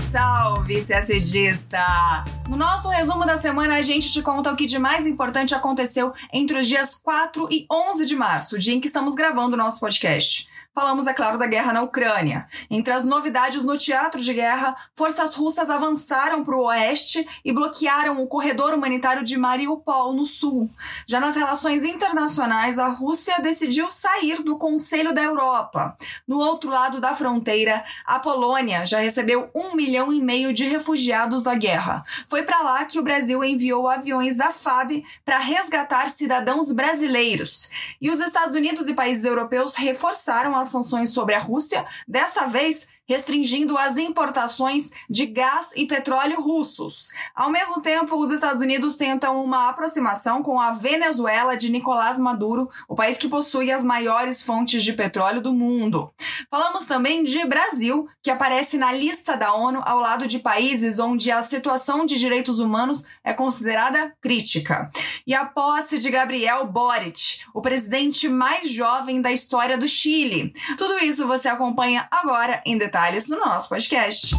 [0.00, 2.24] salve, CSDista!
[2.48, 6.12] No nosso resumo da semana, a gente te conta o que de mais importante aconteceu
[6.32, 9.78] entre os dias 4 e 11 de março, dia em que estamos gravando o nosso
[9.78, 10.48] podcast.
[10.74, 12.48] Falamos, é claro, da guerra na Ucrânia.
[12.68, 18.20] Entre as novidades no teatro de guerra, forças russas avançaram para o oeste e bloquearam
[18.20, 20.68] o corredor humanitário de Mariupol, no sul.
[21.06, 25.96] Já nas relações internacionais, a Rússia decidiu sair do Conselho da Europa.
[26.26, 31.44] No outro lado da fronteira, a Polônia já recebeu um milhão e meio de refugiados
[31.44, 32.04] da guerra.
[32.28, 37.70] Foi para lá que o Brasil enviou aviões da FAB para resgatar cidadãos brasileiros.
[38.00, 42.88] E os Estados Unidos e países europeus reforçaram as sanções sobre a Rússia, dessa vez
[43.06, 47.10] restringindo as importações de gás e petróleo russos.
[47.34, 52.70] Ao mesmo tempo, os Estados Unidos tentam uma aproximação com a Venezuela de Nicolás Maduro,
[52.88, 56.10] o país que possui as maiores fontes de petróleo do mundo.
[56.50, 61.30] Falamos também de Brasil, que aparece na lista da ONU ao lado de países onde
[61.30, 64.88] a situação de direitos humanos é considerada crítica.
[65.26, 70.54] E a posse de Gabriel Boric, o presidente mais jovem da história do Chile.
[70.78, 74.36] Tudo isso você acompanha agora em detalhes detalhes no nosso podcast.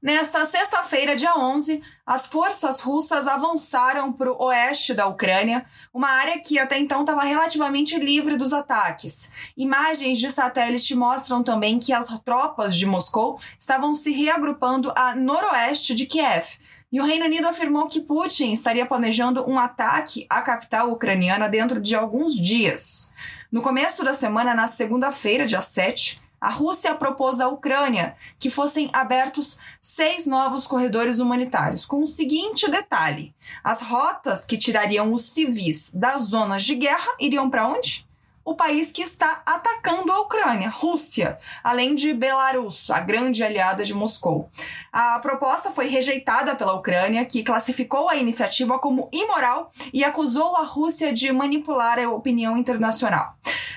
[0.00, 6.38] Nesta sexta-feira, dia 11, as forças russas avançaram para o oeste da Ucrânia, uma área
[6.38, 9.32] que até então estava relativamente livre dos ataques.
[9.56, 15.92] Imagens de satélite mostram também que as tropas de Moscou estavam se reagrupando a noroeste
[15.92, 16.46] de Kiev.
[16.92, 21.80] E o Reino Unido afirmou que Putin estaria planejando um ataque à capital ucraniana dentro
[21.80, 23.12] de alguns dias.
[23.50, 28.90] No começo da semana, na segunda-feira, dia 7, a Rússia propôs à Ucrânia que fossem
[28.92, 35.90] abertos seis novos corredores humanitários, com o seguinte detalhe: as rotas que tirariam os civis
[35.92, 38.07] das zonas de guerra iriam para onde?
[38.48, 43.92] O país que está atacando a Ucrânia, Rússia, além de Belarus, a grande aliada de
[43.92, 44.48] Moscou.
[44.90, 50.62] A proposta foi rejeitada pela Ucrânia, que classificou a iniciativa como imoral e acusou a
[50.62, 53.34] Rússia de manipular a opinião internacional.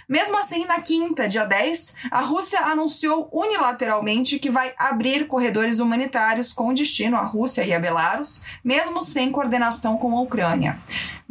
[0.08, 6.54] Mesmo assim, na quinta, dia 10, a Rússia anunciou unilateralmente que vai abrir corredores humanitários
[6.54, 10.78] com destino à Rússia e a Belarus, mesmo sem coordenação com a Ucrânia.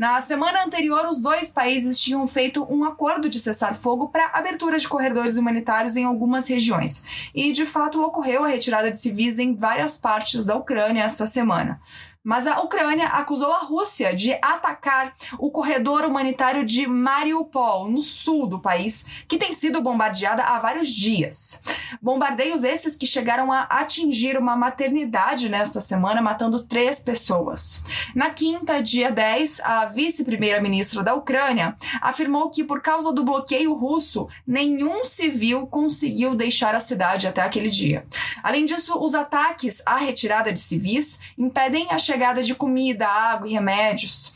[0.01, 4.89] Na semana anterior, os dois países tinham feito um acordo de cessar-fogo para abertura de
[4.89, 7.31] corredores humanitários em algumas regiões.
[7.35, 11.81] E, de fato, ocorreu a retirada de civis em várias partes da Ucrânia esta semana.
[12.23, 18.47] Mas a Ucrânia acusou a Rússia de atacar o corredor humanitário de Mariupol, no sul
[18.47, 21.63] do país, que tem sido bombardeada há vários dias.
[22.03, 27.83] Bombardeios esses que chegaram a atingir uma maternidade nesta semana, matando três pessoas.
[28.15, 34.29] Na quinta, dia 10, a vice-primeira-ministra da Ucrânia afirmou que, por causa do bloqueio russo,
[34.47, 38.07] nenhum civil conseguiu deixar a cidade até aquele dia.
[38.43, 43.53] Além disso, os ataques à retirada de civis impedem a chegada de comida, água e
[43.53, 44.33] remédios.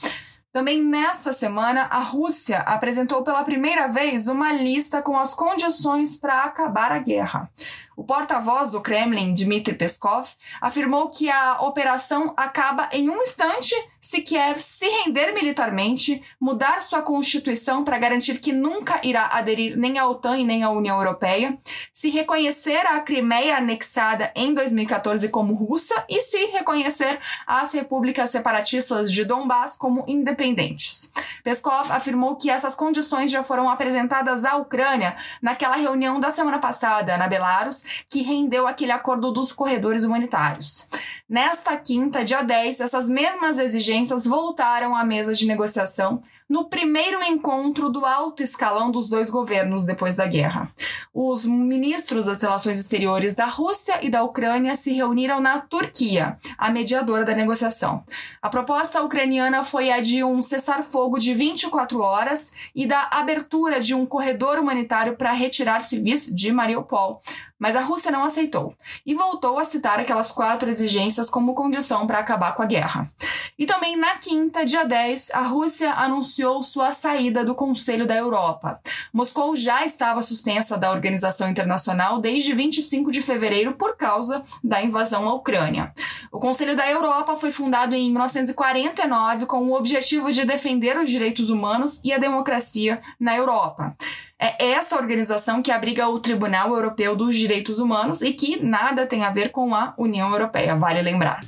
[0.52, 6.44] Também nesta semana, a Rússia apresentou pela primeira vez uma lista com as condições para
[6.44, 7.50] acabar a guerra.
[7.96, 10.28] O porta-voz do Kremlin, Dmitry Peskov,
[10.60, 13.74] afirmou que a operação acaba em um instante
[14.04, 19.98] se Kiev se render militarmente, mudar sua constituição para garantir que nunca irá aderir nem
[19.98, 21.56] à OTAN e nem à União Europeia,
[21.90, 29.10] se reconhecer a Crimeia anexada em 2014 como russa e se reconhecer as repúblicas separatistas
[29.10, 31.10] de Donbass como independentes.
[31.42, 37.16] Peskov afirmou que essas condições já foram apresentadas à Ucrânia naquela reunião da semana passada
[37.16, 40.90] na Belarus, que rendeu aquele acordo dos corredores humanitários.
[41.26, 43.94] Nesta quinta, dia 10, essas mesmas exigências
[44.26, 50.14] voltaram à mesa de negociação no primeiro encontro do alto escalão dos dois governos depois
[50.14, 50.70] da guerra.
[51.12, 56.70] Os ministros das relações exteriores da Rússia e da Ucrânia se reuniram na Turquia, a
[56.70, 58.04] mediadora da negociação.
[58.42, 63.94] A proposta ucraniana foi a de um cessar-fogo de 24 horas e da abertura de
[63.94, 67.20] um corredor humanitário para retirar civis de Mariupol,
[67.58, 68.74] mas a Rússia não aceitou
[69.06, 73.10] e voltou a citar aquelas quatro exigências como condição para acabar com a guerra.
[73.56, 78.80] E também na quinta, dia 10, a Rússia anunciou sua saída do Conselho da Europa.
[79.12, 85.28] Moscou já estava suspensa da organização internacional desde 25 de fevereiro por causa da invasão
[85.28, 85.92] à Ucrânia.
[86.32, 91.48] O Conselho da Europa foi fundado em 1949 com o objetivo de defender os direitos
[91.48, 93.96] humanos e a democracia na Europa.
[94.36, 99.22] É essa organização que abriga o Tribunal Europeu dos Direitos Humanos e que nada tem
[99.24, 101.40] a ver com a União Europeia, vale lembrar.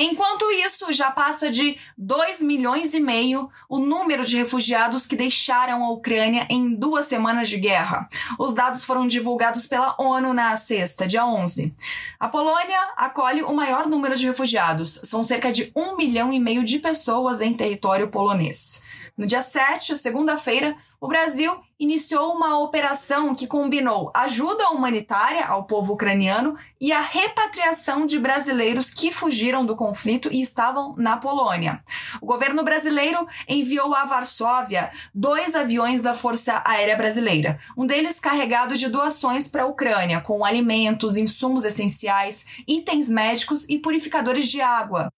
[0.00, 5.84] Enquanto isso, já passa de 2 milhões e meio o número de refugiados que deixaram
[5.84, 8.08] a Ucrânia em duas semanas de guerra.
[8.38, 11.74] Os dados foram divulgados pela ONU na sexta, dia 11.
[12.20, 15.00] A Polônia acolhe o maior número de refugiados.
[15.02, 18.80] São cerca de 1 milhão e meio de pessoas em território polonês.
[19.18, 25.94] No dia 7, segunda-feira, o Brasil iniciou uma operação que combinou ajuda humanitária ao povo
[25.94, 31.82] ucraniano e a repatriação de brasileiros que fugiram do conflito e estavam na Polônia.
[32.20, 38.76] O governo brasileiro enviou a Varsóvia dois aviões da Força Aérea Brasileira, um deles carregado
[38.76, 45.10] de doações para a Ucrânia, com alimentos, insumos essenciais, itens médicos e purificadores de água.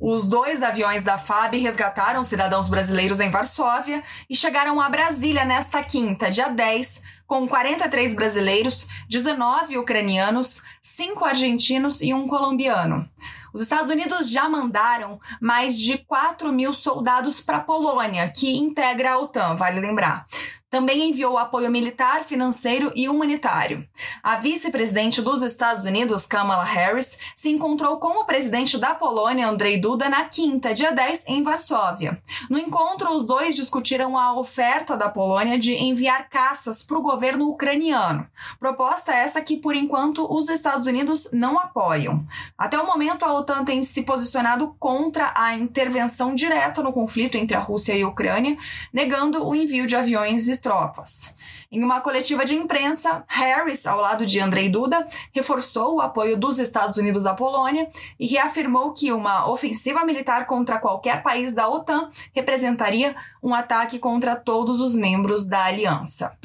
[0.00, 5.82] Os dois aviões da FAB resgataram cidadãos brasileiros em Varsóvia e chegaram a Brasília nesta
[5.84, 13.06] quinta, dia 10, com 43 brasileiros, 19 ucranianos, 5 argentinos e um colombiano.
[13.52, 19.12] Os Estados Unidos já mandaram mais de 4 mil soldados para a Polônia, que integra
[19.12, 20.24] a OTAN, vale lembrar
[20.70, 23.84] também enviou apoio militar, financeiro e humanitário.
[24.22, 29.76] A vice-presidente dos Estados Unidos, Kamala Harris, se encontrou com o presidente da Polônia, Andrei
[29.76, 32.22] Duda, na quinta, dia 10, em Varsóvia.
[32.48, 37.48] No encontro, os dois discutiram a oferta da Polônia de enviar caças para o governo
[37.48, 38.26] ucraniano.
[38.60, 42.24] Proposta essa que, por enquanto, os Estados Unidos não apoiam.
[42.56, 47.56] Até o momento, a OTAN tem se posicionado contra a intervenção direta no conflito entre
[47.56, 48.56] a Rússia e a Ucrânia,
[48.92, 51.34] negando o envio de aviões e tropas.
[51.72, 56.58] Em uma coletiva de imprensa, Harris, ao lado de Andrei Duda, reforçou o apoio dos
[56.58, 62.10] Estados Unidos à Polônia e reafirmou que uma ofensiva militar contra qualquer país da OTAN
[62.34, 66.36] representaria um ataque contra todos os membros da aliança.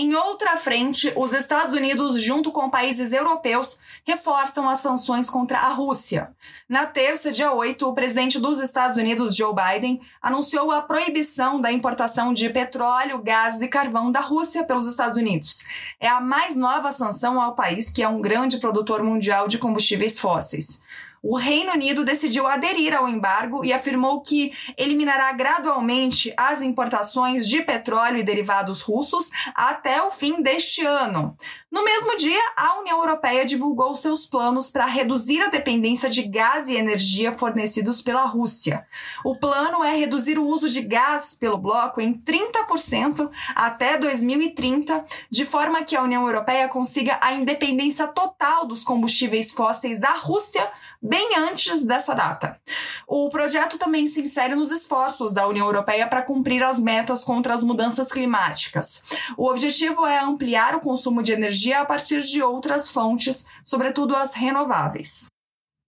[0.00, 5.70] Em outra frente, os Estados Unidos, junto com países europeus, reforçam as sanções contra a
[5.70, 6.30] Rússia.
[6.68, 11.72] Na terça, dia 8, o presidente dos Estados Unidos, Joe Biden, anunciou a proibição da
[11.72, 15.64] importação de petróleo, gás e carvão da Rússia pelos Estados Unidos.
[15.98, 20.16] É a mais nova sanção ao país, que é um grande produtor mundial de combustíveis
[20.16, 20.84] fósseis.
[21.22, 27.62] O Reino Unido decidiu aderir ao embargo e afirmou que eliminará gradualmente as importações de
[27.62, 31.36] petróleo e derivados russos até o fim deste ano.
[31.70, 36.66] No mesmo dia, a União Europeia divulgou seus planos para reduzir a dependência de gás
[36.66, 38.86] e energia fornecidos pela Rússia.
[39.22, 45.44] O plano é reduzir o uso de gás pelo bloco em 30% até 2030, de
[45.44, 50.66] forma que a União Europeia consiga a independência total dos combustíveis fósseis da Rússia
[51.02, 52.60] bem antes dessa data.
[53.06, 57.54] O projeto também se insere nos esforços da União Europeia para cumprir as metas contra
[57.54, 59.04] as mudanças climáticas.
[59.36, 64.34] O objetivo é ampliar o consumo de energia a partir de outras fontes, sobretudo as
[64.34, 65.26] renováveis.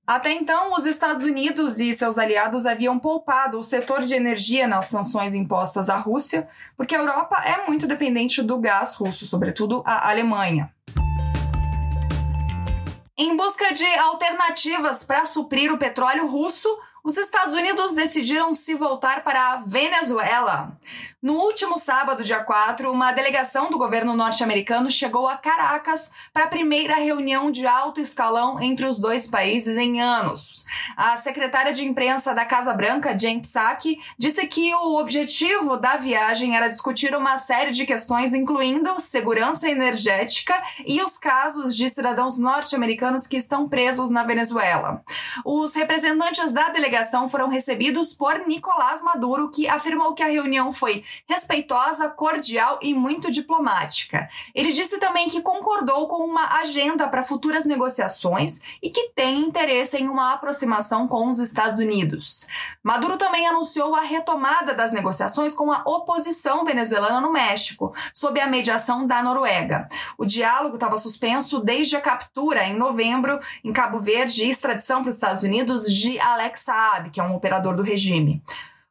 [0.07, 4.87] Até então, os Estados Unidos e seus aliados haviam poupado o setor de energia nas
[4.87, 10.11] sanções impostas à Rússia, porque a Europa é muito dependente do gás russo, sobretudo a
[10.11, 10.75] Alemanha.
[13.23, 16.67] Em busca de alternativas para suprir o petróleo russo,
[17.11, 20.79] os Estados Unidos decidiram se voltar para a Venezuela.
[21.21, 26.49] No último sábado, dia 4, uma delegação do governo norte-americano chegou a Caracas para a
[26.49, 30.65] primeira reunião de alto escalão entre os dois países em anos.
[30.97, 36.57] A secretária de imprensa da Casa Branca, Jen Psaki, disse que o objetivo da viagem
[36.57, 40.55] era discutir uma série de questões, incluindo segurança energética
[40.87, 45.03] e os casos de cidadãos norte-americanos que estão presos na Venezuela.
[45.45, 51.05] Os representantes da delegação foram recebidos por Nicolás Maduro, que afirmou que a reunião foi
[51.29, 54.29] respeitosa, cordial e muito diplomática.
[54.55, 59.97] Ele disse também que concordou com uma agenda para futuras negociações e que tem interesse
[59.97, 62.47] em uma aproximação com os Estados Unidos.
[62.83, 68.47] Maduro também anunciou a retomada das negociações com a oposição venezuelana no México, sob a
[68.47, 69.89] mediação da Noruega.
[70.17, 75.11] O diálogo estava suspenso desde a captura, em novembro, em Cabo Verde e extradição para
[75.11, 78.43] os Estados Unidos de Alex Saab, que é um operador do regime.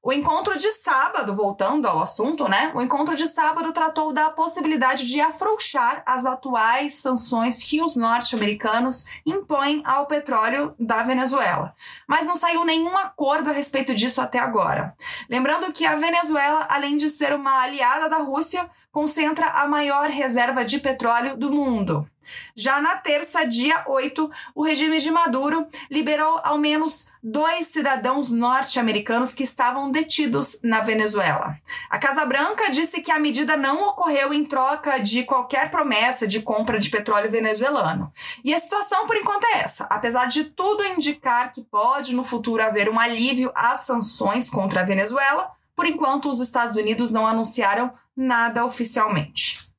[0.01, 2.72] O encontro de sábado, voltando ao assunto, né?
[2.74, 9.08] O encontro de sábado tratou da possibilidade de afrouxar as atuais sanções que os norte-americanos
[9.25, 11.75] impõem ao petróleo da Venezuela.
[12.08, 14.96] Mas não saiu nenhum acordo a respeito disso até agora.
[15.29, 18.69] Lembrando que a Venezuela, além de ser uma aliada da Rússia,
[19.00, 22.06] concentra a maior reserva de petróleo do mundo.
[22.53, 29.34] Já na terça, dia 8, o regime de Maduro liberou ao menos dois cidadãos norte-americanos
[29.34, 31.58] que estavam detidos na Venezuela.
[31.89, 36.41] A Casa Branca disse que a medida não ocorreu em troca de qualquer promessa de
[36.41, 38.12] compra de petróleo venezuelano.
[38.44, 39.86] E a situação, por enquanto, é essa.
[39.86, 44.86] Apesar de tudo indicar que pode no futuro haver um alívio às sanções contra a
[44.86, 49.72] Venezuela, por enquanto os Estados Unidos não anunciaram nada oficialmente.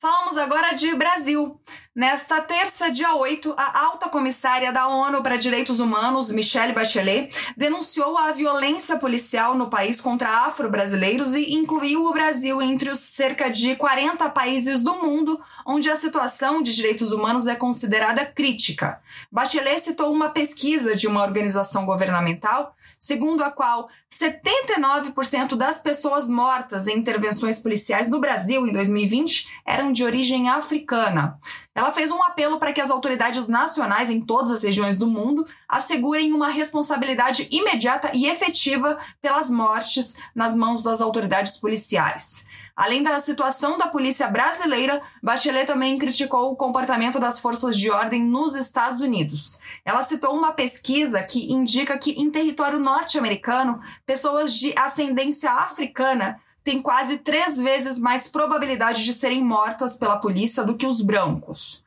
[0.00, 1.60] Falamos agora de Brasil.
[1.92, 8.16] Nesta terça, dia 8, a alta comissária da ONU para Direitos Humanos, Michelle Bachelet, denunciou
[8.16, 13.74] a violência policial no país contra afro-brasileiros e incluiu o Brasil entre os cerca de
[13.74, 19.00] 40 países do mundo onde a situação de direitos humanos é considerada crítica.
[19.30, 26.86] Bachelet citou uma pesquisa de uma organização governamental segundo a qual 79% das pessoas mortas
[26.86, 31.38] em intervenções policiais no Brasil em 2020 eram de origem africana.
[31.74, 35.44] Ela fez um apelo para que as autoridades nacionais em todas as regiões do mundo
[35.68, 42.48] assegurem uma responsabilidade imediata e efetiva pelas mortes nas mãos das autoridades policiais.
[42.80, 48.24] Além da situação da polícia brasileira, Bachelet também criticou o comportamento das forças de ordem
[48.24, 49.60] nos Estados Unidos.
[49.84, 56.80] Ela citou uma pesquisa que indica que em território norte-americano, pessoas de ascendência africana têm
[56.80, 61.82] quase três vezes mais probabilidade de serem mortas pela polícia do que os brancos.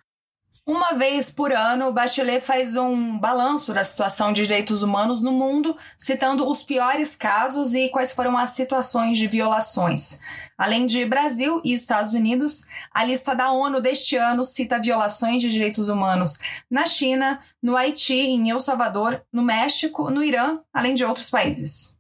[0.66, 5.76] Uma vez por ano, Bachelet faz um balanço da situação de direitos humanos no mundo,
[5.98, 10.22] citando os piores casos e quais foram as situações de violações.
[10.58, 12.64] Além de Brasil e Estados Unidos,
[12.94, 16.40] a lista da ONU deste ano cita violações de direitos humanos
[16.72, 21.98] na China, no Haiti, em El Salvador, no México, no Irã, além de outros países.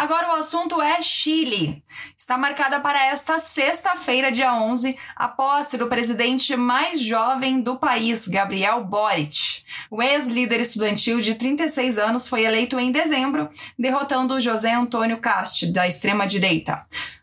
[0.00, 1.84] Agora o assunto é Chile.
[2.16, 8.26] Está marcada para esta sexta-feira, dia 11, a posse do presidente mais jovem do país,
[8.26, 9.62] Gabriel Boric.
[9.90, 15.86] O ex-líder estudantil de 36 anos foi eleito em dezembro, derrotando José Antônio Cast, da
[15.86, 16.82] extrema-direita.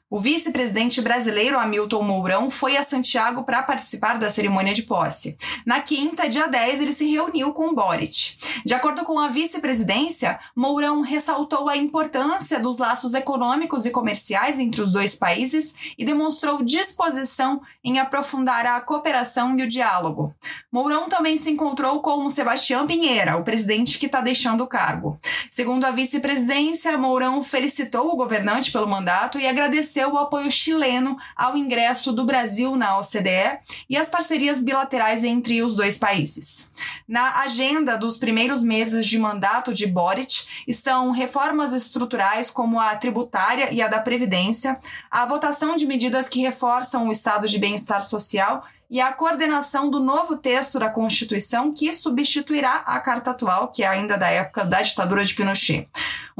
[0.10, 5.36] O vice-presidente brasileiro Hamilton Mourão foi a Santiago para participar da cerimônia de posse.
[5.66, 8.38] Na quinta, dia 10, ele se reuniu com Boric.
[8.64, 14.82] De acordo com a vice-presidência, Mourão ressaltou a importância dos laços econômicos e comerciais entre
[14.82, 20.34] os dois países e demonstrou disposição em aprofundar a cooperação e o diálogo.
[20.72, 25.20] Mourão também se encontrou com Sebastião Pinheira, o presidente que está deixando o cargo.
[25.52, 31.58] Segundo a vice-presidência, Mourão felicitou o governante pelo mandato e agradeceu o apoio chileno ao
[31.58, 36.68] ingresso do Brasil na OCDE e as parcerias bilaterais entre os dois países.
[37.08, 43.74] Na agenda dos primeiros meses de mandato de Boric estão reformas estruturais como a tributária
[43.74, 44.78] e a da Previdência,
[45.10, 50.00] a votação de medidas que reforçam o estado de bem-estar social e a coordenação do
[50.00, 54.82] novo texto da Constituição que substituirá a carta atual, que é ainda da época da
[54.82, 55.90] ditadura de Pinochet.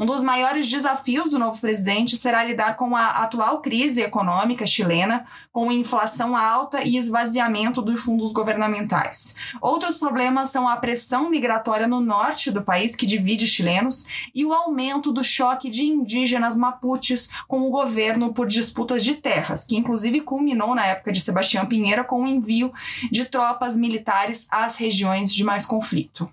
[0.00, 5.26] Um dos maiores desafios do novo presidente será lidar com a atual crise econômica chilena,
[5.52, 9.34] com inflação alta e esvaziamento dos fundos governamentais.
[9.60, 14.52] Outros problemas são a pressão migratória no norte do país, que divide chilenos, e o
[14.52, 20.20] aumento do choque de indígenas mapuches com o governo por disputas de terras, que inclusive
[20.20, 22.72] culminou na época de Sebastião Pinheira com o envio
[23.10, 26.32] de tropas militares às regiões de mais conflito.